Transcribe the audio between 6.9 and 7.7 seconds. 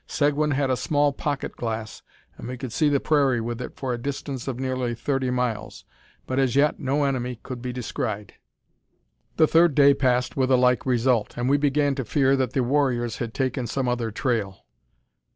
enemy could